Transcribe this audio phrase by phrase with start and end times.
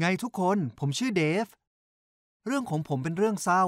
[0.00, 1.46] ไงทุกคนผมชื่อเดฟ
[2.46, 3.64] เรื่องของผมเป็นเรื่องเศร้า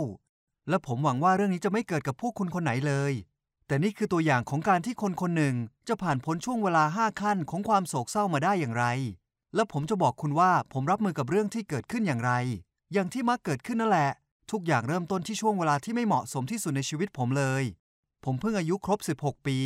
[0.68, 3.12] และผมหวังว่าเรื่องนี้จะไม่เกิดกับพวกคุณคนไหนเลย
[3.66, 5.54] แต่นี่คือตัวอย่างของการที่คนคนหนึ่ง
[5.88, 8.84] จะผ่านพ้นช่วงเวลาห้าขั้นของความโศกเศร้ามาได้อย่างไร
[9.54, 12.32] และผมจะบอกคุณว่าผมรับมือกับเรื่องที่เกิดขึ้นอย่างไร
[12.92, 14.10] อย่างที่มักเกิดขึ้นนั่นแหละ
[14.50, 17.64] ทุกอย่างเริ่มต้นที่ช่วงเวลาที่ไม่เหมาะสมที่สุดในชีวิตผมเลย
[18.24, 19.58] ผมเพิ่งอายุครบ 16 ปี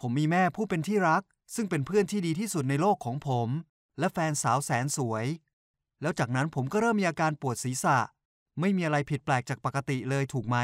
[0.00, 1.22] ผมมีแม่ผู้เป็นที่รัก
[1.54, 3.48] ซึ่งเป็นเพื่อนที่ดีที่สุดในโลกของผม
[3.98, 5.26] และแฟนสาวแสนสวย
[6.02, 7.98] แล้วจากนั้นผมก็เริ่มมีอาการปวดศีรษะ
[8.60, 10.56] ไม่มีอะไรผิดแปลกจากปกติเลยถูกไหม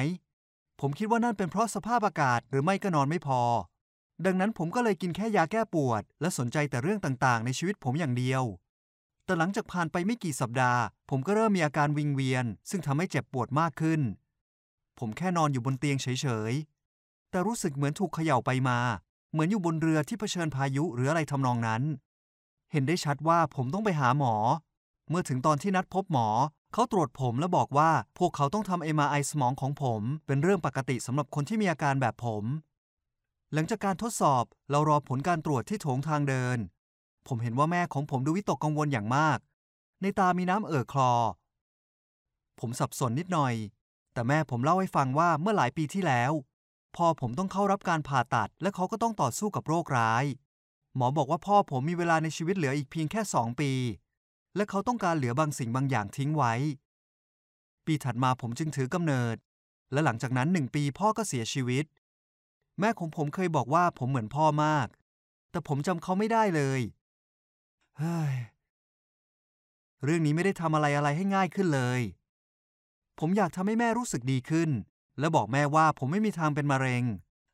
[0.81, 3.41] ผมคิดว่านั่นเป็นเพราะสภาพอากาศหรือไม่ก็นอนไม่พอ
[4.25, 8.43] ดังนั้นผมก็เลยกินแค่ยาแก้ปวด และสนใจแต่เรื่องต่างๆ ในชีวิตผมอย่างเดียว
[9.25, 10.81] แต่หลังจากผ่านไปไม่กี่สัปดาห์
[11.11, 14.01] ผมก็เริ่มมีอาการวิงเวียน ซึ่งทำให้เจ็บปวดมากขึ้น
[14.99, 18.79] ผมแค่นอนอยู่บนเตียงเฉยๆ แต่รู้สึกเหมือนถูกเขย่าไปมา
[19.33, 21.83] เหมือนอยู่บนเรือที่เผชิญพายุหรืออะไรทำนองนั้น
[22.73, 24.35] เห็นได้ชัดว่าผมต้องไปหาหมอ
[25.09, 26.29] เมื่อถึงตอนที่นัดพบหมอ
[26.73, 32.45] เขาตรวจผมและบอกว่าพวกเขาต้องทำ MRI สมองของผม เป็นเรื่องปกติสำหรับคนที่มีอาการแบบผม
[33.53, 36.59] หลังจากการทดสอบเรารอผลการตรวจที่โถงทางเดิน
[37.27, 39.39] ผมเห็นว่าแม่ของผมดูวิตกกังวลอย่างมาก
[40.03, 41.13] ในตามีน้ำเอ่อคลอ
[42.61, 43.55] ผมสับสนนิดหน่อย
[44.13, 46.33] แต่แม่ผมเล่าให้ฟังว่าเมื่อหลายปีที่แล้ว
[46.97, 50.25] พอผมต้องเข้ารับการผ่าตัด และเขาก็ต้องต่อสู้กับโรคร้าย
[50.97, 53.71] หมอบอกว่าพ่อผมมีเวลาในชีวิตเหลืออีกเพียงแค่สองปี
[54.57, 56.55] และเขาต้องการเหลือบางสิ่งบางอย่างทิ้งไว้
[57.87, 59.37] ปีถัดมาผมจึงถือกำเนิด
[59.93, 61.85] และหลังจากนั้นหนึ่งปีพ่อก็เสียชีวิต
[62.81, 64.89] แม่ของผมเคยบอกว่าผมเหมือนพ่อมาก
[65.51, 66.81] แต่ผมจำเขาไม่ได้เลย
[67.99, 68.35] เฮ้ย
[70.05, 72.01] เรื่องนี้ไม่ได้ทำอะไรอะไรให้ง่ายขึ้นเลย
[73.19, 74.71] ผมอยากทำให้แม่รู้สึกดีขึ้น
[75.19, 77.05] และบอกแม่ว่าผมไม่มีทางเป็นมะเร็ง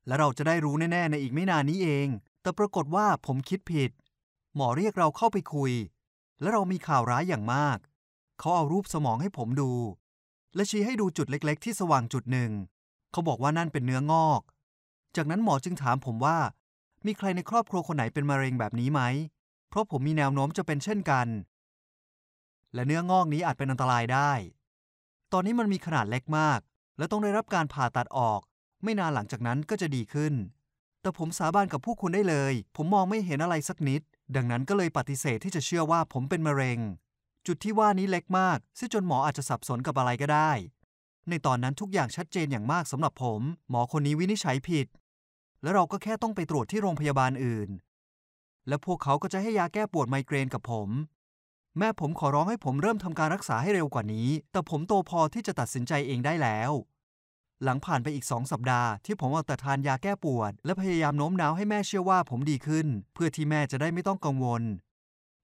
[0.06, 2.08] และเราจะได้รู้แน่ๆในอีกไม่นานนี้เอง
[2.42, 3.90] แต่ปรากฏว่าผมคิดผิด
[4.54, 5.72] หมอเรียกเราเข้าไปคุย
[6.40, 7.78] และเรามีข่าวร้ายอย่างมาก
[8.38, 9.72] เขาเอารูปสมองให้ผมดู
[10.54, 12.50] และชี้ให้ดูจุดเล็ก ๆ ที่สว่างจุดหนึ่ง
[13.12, 14.40] เขาบอกว่านั่นเป็นเนื้องอก
[15.16, 16.38] จากนั้นหมอจึงถามผมว่า
[17.06, 19.00] มีใครในครอบครัวคนไหนเป็นมะเร็งแบบนี้ไหม
[19.68, 21.26] เพราะผมมีแนวโน้มจะเป็นเช่นกัน
[22.74, 24.32] และเนื้องอกนี้อาจเป็นอันตรายได้
[25.32, 26.60] ตอนนี้มันมีขนาดเล็กมาก
[26.98, 28.40] และต้องได้รับการผ่าตัดออก
[28.82, 30.34] ไม่นานหลังจากนั้นก็จะดีขึ้น
[31.00, 34.02] แต่ผมสาบานกับผู้คุณได้เลย ผมมองไม่เห็นอะไรสักนิด
[34.36, 36.78] ดังนั้นก็เลยปฏิเสธที่จะเชื่อว่าผมเป็นมะเร็ง
[37.46, 40.52] จุดที่ว่านี้เล็กมากซึ่งจนหมออาจจะสับสนกับอะไรก็ได้
[41.28, 43.40] ในตอนนั้นทุกอย่างชัดเจนอย่างมากสำหรับผม
[43.70, 44.86] หมอคนนี้วินิจฉัยผิด
[45.62, 47.70] และเราก็แค่ต้องไปตรวจที่โรงพยาบาลอื่น
[48.68, 50.88] และพวกเขาก็จะให้ยาแก้ปวดไมเกรนกับผม
[51.78, 56.70] แม่ผมขอร้องให้ผมเริ่มทำการรักษาให้เร็วกว่านี้ แต่ผมโตพอที่จะตัดสินใจเองได้แล้ว
[57.64, 64.62] หลังผ่านไปอีกสองสัปดาห์ ที่ผมเอาแต่ทานยาแก้ปวด และพยายามโน้มน้าวให้แม่เชื่อว่าผมดีขึ้น เพื่อที่แม่จะได้ไม่ต้องกังวล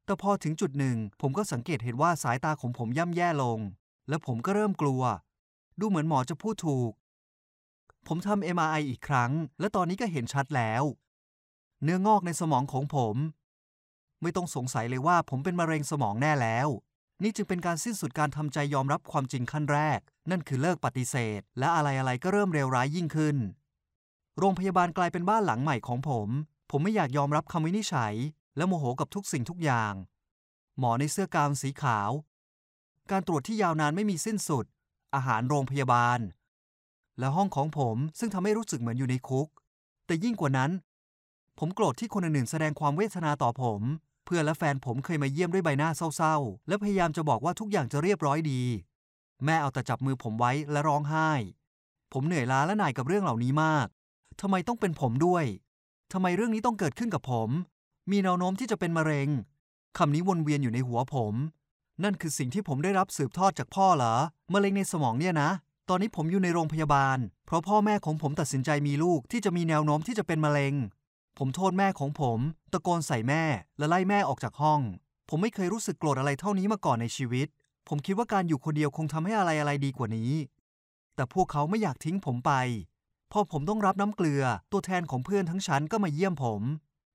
[0.05, 3.59] แต่พอถึงจุดหนึ่ง ผมก็สังเกตเห็นว่าสายตาของผมย่ำแย่ลง
[4.09, 5.03] และผมก็เริ่มกลัว
[5.81, 6.93] ดูเหมือนหมอจะพูดถูก
[8.07, 10.83] ผมทำ MRI อีกครั้ง และตอนนี้ก็เห็นชัดแล้ว
[11.83, 13.17] เนื้องอกในสมองของผม
[14.23, 16.69] ไม่ต้องสงสัยเลยว่าผมเป็นมะเร็งสมองแน่แล้ว
[17.23, 20.01] นี่จึงเป็นการสิ้นสุดการทำใจยอมรับความจริงขั้นแรก
[20.31, 23.37] นั่นคือเลิกปฏิเสธ และอะไรๆก็เริ่มเลวร้ายยิ่งขึ้น
[24.39, 26.29] โรงพยาบาลกลายเป็นบ้านหลังใหม่ของผม
[26.71, 28.15] ผมไม่อยากยอมรับคำวินิจฉัย
[28.57, 29.93] และโมโหกับทุกสิ่งทุกอย่าง
[30.79, 32.11] หมอในเสื้อกาวสีขาว
[33.11, 34.65] การตรวจที่ยาวนานไม่มีสิ้นสุด
[35.15, 36.19] อาหารโรงพยาบาล
[37.19, 39.49] และห้องของผมซึ่งทำให้รู้สึกเหมือนอยู่ในคุก
[40.07, 40.71] แต่ยิ่งกว่านั้น
[41.59, 43.83] ผมโกรธที่คนอื่นๆแสดงความเวทนาต่อผม
[44.27, 48.63] เพื่อนและแฟนผมเคยมาเยี่ยมด้วยใบหน้าเศร้าๆ และพยายามจะบอกว่าทุกอย่างจะเรียบร้อยดี
[49.45, 51.31] แม่เอาแต่จับมือผมไว้และร้องไห้
[52.13, 53.87] ผมเหนื่อยล้าและหน่ายกับเรื่องเหล่านี้มาก
[54.41, 55.45] ทำไมต้องเป็นผมด้วย
[56.13, 57.51] ทำไมเรื่องนี้ต้องเกิดขึ้นกับผม
[58.11, 59.29] มีแนวโน้มที่จะเป็นมะเร็ง
[59.99, 61.35] คำนี้วนเวียนอยู่ในหัวผม
[62.05, 64.15] นั่นคือสิ่งที่ผมได้รับสืบทอดจากพ่อเหรอ
[64.55, 65.51] มะเร็งในสมองเนี่ยนะ
[65.89, 70.75] ตอนนี้ผมอยู่ในโรงพยาบาล เพราะพ่อแม่ของผมตัดสินใจมีลูกที่จะมีแนวโน้มที่จะเป็นมะเร็ง
[71.41, 72.39] ผมโทษแม่ของผม
[72.73, 73.43] ตะโกนใส่แม่
[73.79, 74.81] และไล่แม่ออกจากห้อง
[75.29, 77.47] ผมไม่เคยรู้สึกโกรธอะไรเท่านี้มาก่อนในชีวิต
[77.89, 80.33] ผมคิดว่าการอยู่คนเดียวคงทำให้อะไรอะไรดีกว่านี้
[81.15, 82.53] แต่พวกเขาไม่อยากทิ้งผมไป
[83.33, 86.63] พอผมต้องรับน้ำเกลือ ตัวแทนของเพื่อนทั้งชั้นก็มาเยี่ยมผม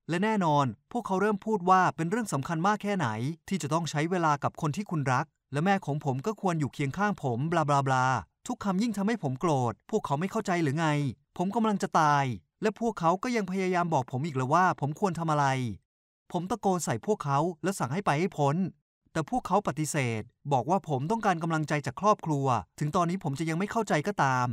[0.08, 3.08] และแน่นอน พวกเขาเริ่มพูดว่าเป็นเรื่องสำคัญมากแค่ไหน
[3.48, 8.06] ที่จะต้องใช้เวลากับคนที่คุณรัก และแม่ของผมก็ควรอยู่เคียงข้างผม บลาบลาบลา
[8.46, 10.88] ทุกคำยิ่งทำให้ผมโกรธ พวกเขาไม่เข้าใจหรือไง
[11.36, 12.24] ผมกำลังจะตาย
[12.62, 15.46] และพวกเขาก็ยังพยายามบอกผมอีกเลยว่า ผมควรทำอะไร
[16.32, 18.56] ผมตะโกนใส่พวกเขาและสั่งให้ไปให้พ้น
[19.12, 20.22] แต่พวกเขาปฏิเสธ
[20.52, 22.46] บอกว่าผมต้องการกำลังใจจากครอบครัว
[22.78, 24.46] ถึงตอนนี้ผมจะยังไม่เข้าใจก็ตาม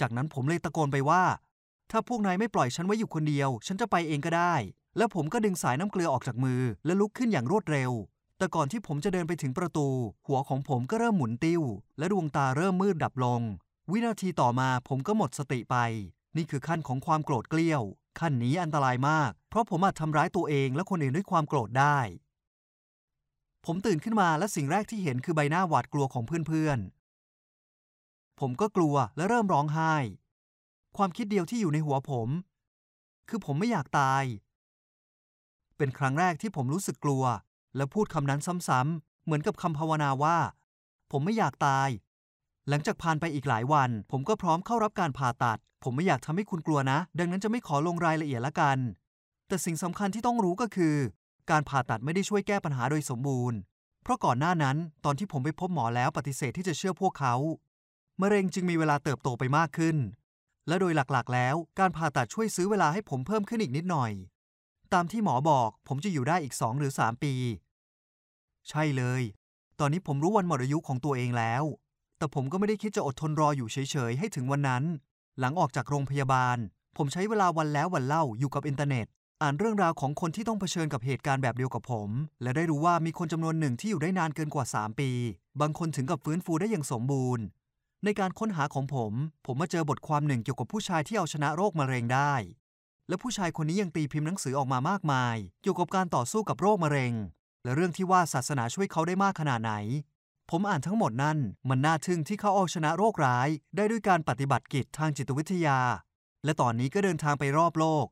[0.00, 1.22] จากนั้นผมเลยตะโกนไปว่า
[1.90, 4.54] ถ้าพวกนายไม่ปล่อยฉันไว้อยู่คนเดียว ฉันจะไปเองก็ได้
[4.96, 7.90] แล้วผมก็ดึงสายน้ำเกลือออกจากมือ และลุกขึ้นอย่างรวดเร็ว
[8.38, 9.88] แต่ก่อนที่ผมจะเดินไปถึงประตู
[10.26, 11.62] หัวของผมก็เริ่มหมุนติ้ว
[11.98, 13.40] และดวงตาเริ่มมืดดับลง
[13.90, 15.76] วินาทีต่อมาผมก็หมดสติไป
[16.36, 17.82] นี่คือขั้นของความโกรธเกลี้ยว
[18.20, 21.98] ขั้นนี้อันตรายมาก เพราะผมอาจทำร้ายตัวเองและคนอื่นด้วยความโกรธได้
[23.66, 29.94] ผมตื่นขึ้นมาและสิ่งแรกที่เห็นคือใบหน้าหวาดกลัวของเพื่อนๆ ผมก็กลัวและเริ่มร้องไห้
[30.96, 32.28] ความคิดเดียวที่อยู่ในหัวผม
[33.28, 34.24] คือผมไม่อยากตาย
[35.76, 37.24] เป็นครั้งแรกที่ผมรู้สึกกลัว
[37.76, 40.38] และพูดคำนั้นซ้ำๆ เหมือนกับคำภาวนาว่า
[41.10, 41.88] ผมไม่อยากตาย
[42.68, 48.78] หลังจากผ่านไปอีกหลายวัน ผมก็พร้อมเข้ารับการผ่าตัด ผมไม่อยากทำให้คุณกลัวนะ ดังนั้นจะไม่ขอลงรายละเอียดละกัน
[49.48, 50.96] แต่สิ่งสำคัญที่ต้องรู้ก็คือ
[51.50, 53.58] การผ่าตัดไม่ได้ช่วยแก้ปัญหาโดยสมบูรณ์
[54.02, 57.34] เพราะก่อนหน้านั้น ตอนที่ผมไปพบหมอแล้วปฏิเสธที่จะเชื่อพวกเขา
[58.20, 59.96] มะเร็งจึงมีเวลาเติบโตไปมากขึ้น
[60.68, 64.12] และโดยหลักๆ แล้ว การผ่าตัดช่วยซื้อเวลาให้ผมเพิ่มขึ้นอีกนิดหน่อย
[64.92, 67.34] ตามที่หมอบอกผมจะอยู่ได้อีก 2 หรือ 3 ปี
[68.68, 69.22] ใช่เลย
[69.80, 71.64] ตอนนี้ผมรู้วันหมดอายุของตัวเองแล้ว
[72.18, 74.84] แต่ผมก็ไม่ได้คิดจะอดทนรออยู่เฉยๆ ให้ถึงวันนั้น
[75.40, 76.58] หลังออกจากโรงพยาบาล
[76.96, 79.06] ผมใช้เวลาวันแล้ววันเล่าอยู่กับอินเทอร์เน็ต
[79.42, 82.10] อ่านเรื่องราวของคนที่ต้องเผชิญกับเหตุการณ์แบบเดียวกับผม
[82.42, 85.10] และได้รู้ว่ามีคนจำนวนหนึ่งที่อยู่ได้นานเกินกว่า 3 ปี
[85.60, 87.44] บางคนถึงกับฟื้นฟูได้อย่างสมบูรณ์
[88.04, 89.12] ในการค้นหาของผม
[89.46, 92.34] ผมมาเจอบทความหนึ่งเกี่ยวกับผู้ชายที่เอาชนะโรคมะเร็งได้
[93.08, 97.12] และผู้ชายคนนี้ยังตีพิมพ์หนังสือออกมามากมาย เกี่ยวกับการต่อสู้กับโรคมะเร็ง
[97.64, 99.72] และเรื่องที่ว่าศาสนาช่วยเขาได้มากขนาดไหน
[100.52, 101.38] ผมอ่านทั้งหมดนั่น
[101.68, 105.78] มันน่าทึ่งที่เขาเอาชนะโรคร้าย ได้ด้วยการปฏิบัติกิจทางจิตวิทยา
[106.44, 108.06] และตอนนี้ก็เดินทางไปรอบโลก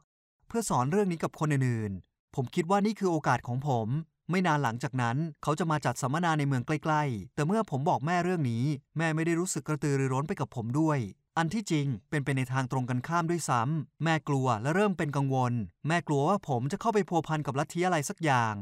[0.48, 3.88] เพื่อสอนเรื่องนี้กับคนอื่นๆ ผมคิดว่านี่คือโอกาสของผม
[4.30, 8.64] ไม่นานหลังจากนั้น เขาจะมาจัดสัมมนาในเมืองใกล้ๆ แต่เมื่อผมบอกแม่เรื่องนี้
[8.98, 10.98] แม่ไม่ได้รู้สึกกระตือรือร้นไปกับผมด้วย
[11.36, 15.52] อันที่จริงเป็นไปในทางตรงกันข้ามด้วยซ้ำแม่กลัวและเริ่มเป็นกังวล
[15.88, 18.54] แม่กลัวว่าผมจะเข้าไปพัวพันกับลัทธิอะไรสักอย่าง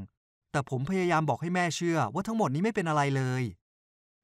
[0.53, 3.43] แต่ผมพยายามบอกให้แม่เชื่อว่าทั้งหมดนี้ไม่เป็นอะไรเลย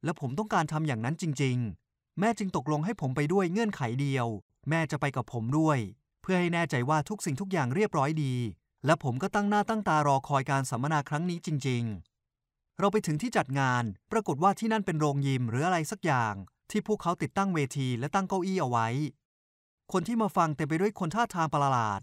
[0.05, 1.57] และผมต้องการทำอย่างนั้นจริง
[1.89, 4.27] ๆ แม่จึงตกลงให้ผมไปด้วยเงื่อนไขเดียว
[4.69, 5.79] แม่จะไปกับผมด้วย
[6.23, 8.35] เพื่อให้แน่ใจว่าทุกสิ่งทุกอย่างเรียบร้อยดี
[8.87, 11.85] และผมก็ตั้งหน้าตั้งตารอคอยการสัมมนาครั้งนี้จริง
[12.31, 16.35] ๆ เราไปถึงที่จัดงาน ปรากฏว่าที่นั่นเป็นโรงยิมหรืออะไรสักอย่าง
[16.71, 18.89] ที่พวกเขาติดตั้งเวทีและตั้งเก้าอี้เอาไว้
[19.93, 22.01] คนที่มาฟังเต็มไปด้วยคนท่าทางประหลาด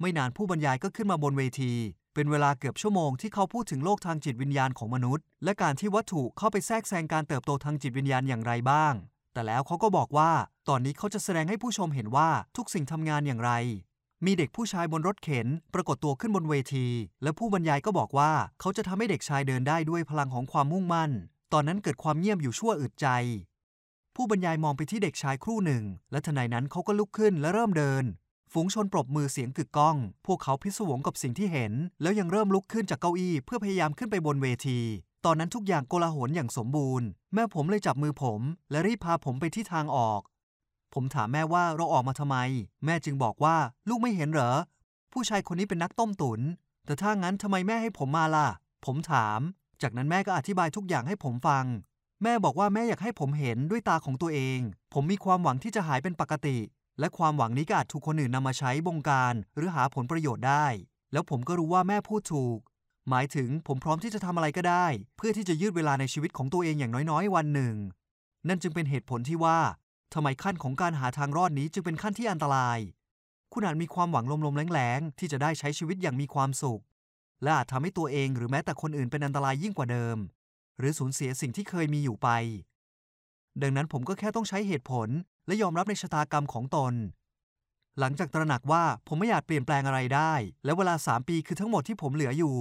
[0.00, 1.72] ไม่นานผู้บรรยายก็ขึ้นมาบนเวที
[2.14, 8.94] เป็นเวลาเกือบชั่วโมงที่เขาพูดถึงโลกทางจิตวิญญาณของมนุษย์ และการที่วัตถุเข้าไปแทรกแซงการเติบโตทางจิตวิญญาณอย่างไรบ้าง
[9.32, 10.30] แต่แล้วเขาก็บอกว่า
[10.68, 13.52] ตอนนี้เขาจะแสดงให้ผู้ชมเห็นว่าทุกสิ่งทำงานอย่างไร
[14.24, 16.86] มีเด็กผู้ชายบนรถเข็น ปรากฏตัวขึ้นบนเวที
[17.22, 21.10] และผู้บรรยายก็บอกว่าเขาจะทำให้เด็กชายเดินได้ด้วยพลังของความมุ่งมั่น
[21.52, 23.08] ตอนนั้นเกิดความเงียบอยู่ชั่วอึดใจ
[24.16, 28.04] ผู้บรรยายมองไปที่เด็กชายครู่หนึ่ง และทนใดนั้นเขาก็ลุกขึ้นและเริ่มเดิน
[28.56, 29.96] ฝูงชนปรบมือเสียงกึกก้อง
[30.26, 31.72] พวกเขาพิศวงกับสิ่งที่เห็น
[32.02, 34.80] แล้วยังเริ่มลุกขึ้นจากเก้าอี้เพื่อพยายามขึ้นไปบนเวที
[35.24, 38.40] ตอนนั้นทุกอย่างโกลาหลอย่างสมบูรณ์ แม่ผมเลยจับมือผม
[38.70, 40.20] และรีบพาผมไปที่ทางออก
[40.94, 42.36] ผมถามแม่ว่าเราออกมาทำไม
[42.84, 43.56] แม่จึงบอกว่า
[43.88, 44.52] ลูกไม่เห็นเหรอ
[45.12, 46.40] ผู้ชายคนนี้เป็นนักต้มตุน
[46.86, 48.48] แต่ถ้างั้นทำไมแม่ให้ผมมาล่ะ
[48.84, 49.40] ผมถาม
[49.82, 51.64] จากนั้นแม่ก็อธิบายทุกอย่างให้ผมฟัง
[52.22, 54.58] แม่บอกว่าแม่อยากให้ผมเห็นด้วยตาของตัวเอง
[54.92, 56.58] ผมมีความหวังที่จะหายเป็นปกติ
[56.98, 60.66] และความหวังนี้ก็อาจถูกคนอื่นนำมาใช้บงการหรือหาผลประโยชน์ได้
[61.12, 62.58] แล้วผมก็รู้ว่าแม่พูดถูก
[63.08, 64.86] หมายถึงผมพร้อมที่จะทำอะไรก็ได้
[65.16, 67.74] เพื่อที่จะยืดเวลาในชีวิตของตัวเองอย่างน้อยๆ วันหนึ่ง
[68.48, 69.58] นั่นจึงเป็นเหตุผลที่ว่า
[70.14, 72.78] ทำไมขั้นของการหาทางรอดนี้จึงเป็นขั้นที่อันตราย
[73.52, 76.82] คุณอาจมีความหวังลมๆแรงๆที่จะได้ใช้ชีวิตอย่างมีความสุข
[77.42, 80.16] และอาจทำให้ตัวเองหรือแม้แต่คนอื่นเป็นอันตรายยิ่งกว่าเดิม
[80.78, 82.28] หรือสูญเสียสิ่งที่เคยมีอยู่ไป
[83.62, 85.08] ดังนั้นผมก็แค่ต้องใช้เหตุผล
[85.46, 86.94] และยอมรับในชะตากรรมของตน
[87.98, 90.32] หลังจากตระหนักว่าผมไม่อาจเปลี่ยนแปลงอะไรได้
[90.64, 92.56] และเวลา3ปีคือทั้งหมดที่ผมเหลืออยู่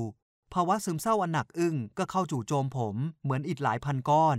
[0.54, 4.38] ภาวะซึมเศร้าอันหนักอึ้งก็เข้าจู่โจมผมเหมือนอิฐหลายพันก้อน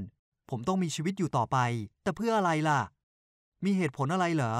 [0.50, 1.56] ผมต้องมีชีวิตอยู่ต่อไป
[2.02, 2.80] แต่เพื่ออะไรล่ะ
[3.64, 4.54] มีเหตุผลอะไรเหรอ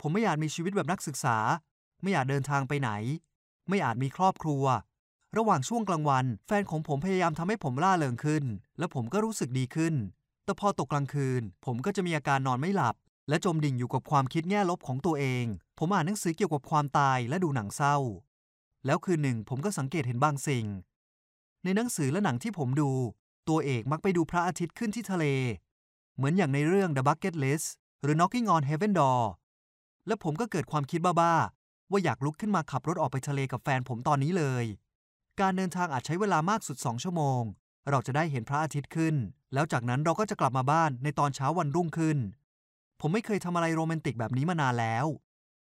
[0.00, 1.36] ผมไม่อยากมีชีวิตแบบนักศึกษา
[2.02, 2.90] ไม่อยากเดินทางไปไหน
[3.68, 4.64] ไม่อาจมีครอบครัว
[5.36, 8.44] ระหว่างช่วงกลางวัน แฟนของผมพยายามทำให้ผมล่าเริงขึ้น
[8.78, 9.94] และผมก็รู้สึกดีขึ้น
[10.46, 12.94] แต่พอตกกลางคืน ผมก็จะมีอาการนอนไม่หลับ
[13.28, 15.44] และจมดิ่งอยู่กับความคิดแง่ลบของตัวเอง
[15.78, 17.96] ผมอ่านหนังสือเกี่ยวกับความตายและดูหนังเศร้า
[18.86, 20.66] แล้วคืนหนึ่งผมก็สังเกตเห็นบางสิ่ง
[21.64, 22.90] ในหนังสือและหนังที่ผมดู
[23.48, 25.24] ตัวเอกมักไปดูพระอาทิตย์ขึ้นที่ทะเล
[26.16, 27.66] เหมือนอย่างในเรื่อง The Bucket List
[28.02, 29.22] หรือ Knocking on Heaven Door
[30.06, 34.64] และผมก็เกิดความคิดบ้าๆว่าอยากลุกขึ้นมาขับรถออกไปทะเลกับแฟนผมตอนนี้เลย
[35.40, 37.42] การเดินทางอาจใช้เวลามากสุด2ชั่วโมง
[37.90, 39.14] เราจะได้เห็นพระอาทิตย์ขึ้น
[39.54, 42.18] แล้วจากนั้นเราก็จะกลับมาบ้านในตอนเช้าวันรุ่งขึ้น
[43.00, 45.06] ผมไม่เคยทำอะไรโรแมนติกแบบนี้มานานแล้ว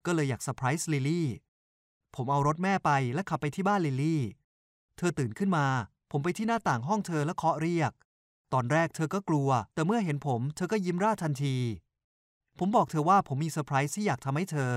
[0.05, 1.27] ก็เลยอยากเซอร์ไพรส์ลิลลี่
[2.15, 4.21] ผมเอารถแม่ไปและขับไปที่บ้านลิลลี่
[4.97, 5.65] เธอตื่นขึ้นมา
[6.11, 7.91] ผมไปที่หน้าต่างห้องเธอและเคาะเรียก
[8.53, 11.55] ตอนแรกเธอก็กลัว แต่เมื่อเห็นผม เธอก็ยิ้มร่าทันที
[12.59, 14.73] ผมบอกเธอว่าผมมีเซอร์ไพรส์ที่อยากทำให้เธอ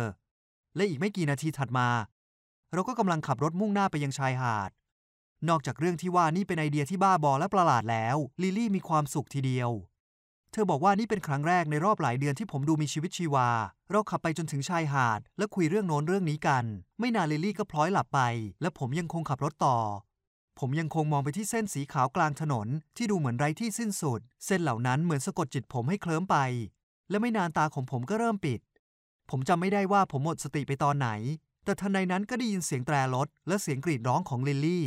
[0.77, 1.89] และอีกไม่กี่นาทีถัดมา
[2.73, 4.71] เราก็กำลังขับรถมุ่งหน้าไปยังชายหาด
[5.49, 9.71] นอกจากเรื่องที่ว่านี่เป็นไอเดียที่บ้าบอและประหลาดแล้ว ลิลลี่มีความสุขทีเดียว
[10.53, 13.49] เธอบอกว่านี่เป็นครั้งแรกในรอบหลายเดือนที่ผมดูมีชีวิตชีวา
[13.91, 16.65] เราขับไปจนถึงชายหาด และคุยเรื่องโน้นเรื่องนี้กัน
[17.01, 18.21] ไม่นานลิลลี่ก็พลอยหลับไป
[18.63, 19.79] และผมยังคงขับรถต่อ
[20.59, 22.67] ผมยังคงมองไปที่เส้นสีขาวกลางถนน
[22.97, 26.37] ที่ดูเหมือนไร้ที่สิ้นสุด เส้นเหล่านั้นเหมือนสะกดจิตผมให้เคลิ้มไป
[27.11, 28.61] และไม่นานตาของผมก็เริ่มปิด
[29.31, 31.09] ผมจำไม่ได้ว่าผมหมดสติไปตอนไหน
[31.65, 34.85] แต่ทันใดนั้นก็ได้ยินเสียงแตรรถและเสียงกรีดร้องของลิลลี่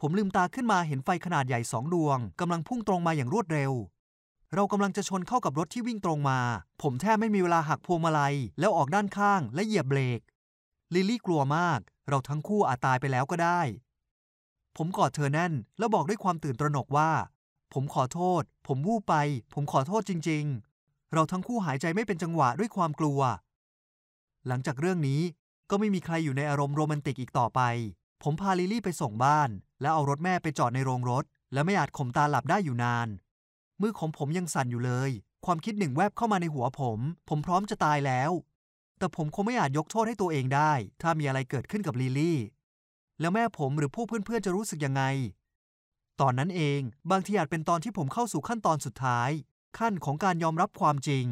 [0.00, 3.72] ผมลืมตาขึ้นมาเห็นไฟขนาดใหญ่สองดวงกำลังพุ่งตรงมาอย่างรวดเร็ว
[4.54, 6.40] เรากำลังจะชนเข้ากับรถที่วิ่งตรงมา
[6.82, 10.20] ผมแทบไม่มีเวลาหักพวงมาลัย แล้วออกด้านข้างและเหยียบเบรก
[10.94, 13.60] ลิลลี่กลัวมาก เราทั้งคู่อาจตายไปแล้วก็ได้
[14.76, 17.10] ผมกอดเธอแน่น แล้วบอกด้วยความตื่นตระหนกว่า
[17.72, 19.14] ผมขอโทษ ผมวูบไป
[19.54, 20.44] ผมขอโทษจริง
[20.78, 23.20] ๆ เราทั้งคู่หายใจไม่เป็นจังหวะด้วยความกลัว
[24.46, 25.20] หลังจากเรื่องนี้
[25.70, 27.60] ก็ไม่มีใครอยู่ในอารมณ์โรแมนติกอีกต่อไป
[28.22, 33.08] ผมพาลิลี่ไปส่งบ้าน แล้วเอารถแม่ไปจอดในโรงรถ และไม่อาจข่มตาหลับได้อยู่นาน
[33.80, 35.10] มือของผมยังสั่นอยู่เลย
[35.44, 38.30] ความคิดหนึ่งแวบเข้ามาในหัวผม ผมพร้อมจะตายแล้ว
[38.98, 42.38] แต่ผมคงไม่อาจยกโทษให้ตัวเองได้ ถ้ามีอะไรเกิดขึ้นกับลิลลี่
[43.20, 45.02] แล้วแม่ผมหรือพวกเพื่อนๆจะรู้สึกยังไง
[46.20, 46.80] ตอนนั้นเอง
[47.10, 49.30] บางทีอาจเป็นตอนที่ผมเข้าสู่ขั้นตอนสุดท้าย
[49.78, 51.26] ขั้นของการยอมรับความจริง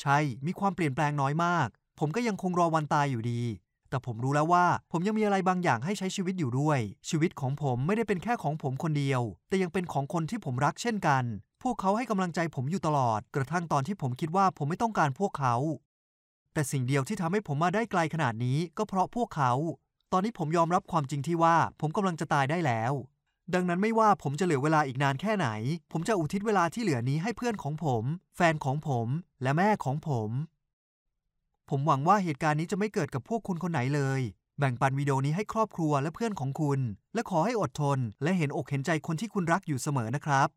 [0.00, 3.42] ใช่ มีความเปลี่ยนแปลงน้อยมาก ผมก็ยังคงรอวันตายอยู่ดี
[3.92, 11.24] แต่ผมรู้แล้วว่า ผมยังมีอะไรบางอย่างให้ใช้ชีวิตอยู่ด้วย ชีวิตของผมไม่ได้เป็นแค่ของผมคนเดียว แต่ยังเป็นของคนที่ผมรักเช่นกัน
[11.62, 15.54] พวกเขาให้กำลังใจผมอยู่ตลอด กระทั่งตอนที่ผมคิดว่าผมไม่ต้องการพวกเขา
[16.52, 19.52] แต่สิ่งเดียวที่ทำให้ผมมาได้ไกลขนาดนี้ ก็เพราะพวกเขา
[20.12, 22.92] ตอนนี้ผมยอมรับความจริงที่ว่า ผมกำลังจะตายได้แล้ว
[23.54, 25.48] ดังนั้นไม่ว่าผมจะเหลือเวลาอีกนานแค่ไหน
[25.92, 28.04] ผมจะอุทิศเวลาที่เหลือนี้ให้เพื่อนของผม
[28.36, 29.08] แฟนของผม
[29.42, 30.30] และแม่ของผม
[31.68, 34.20] ผมหวังว่าเหตุการณ์นี้จะไม่เกิดกับพวกคุณคนไหนเลย
[34.58, 36.80] แบ่งปันวิดีโอนี้ให้ครอบครัวและเพื่อนของคุณ
[37.14, 40.48] และขอให้อดทน และเห็นอกเห็นใจคนที่คุณรักอยู่เสมอนะครับ